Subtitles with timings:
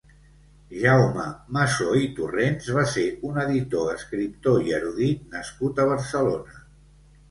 [0.83, 1.25] Jaume
[1.57, 6.65] Massó i Torrents va ser un editor, escriptor i erudit nascut a Barcelona.